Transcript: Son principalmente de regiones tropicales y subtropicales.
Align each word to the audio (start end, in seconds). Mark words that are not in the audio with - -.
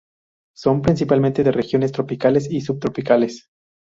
Son 0.55 0.81
principalmente 0.81 1.43
de 1.43 1.51
regiones 1.51 1.91
tropicales 1.91 2.49
y 2.51 2.61
subtropicales. 2.61 3.49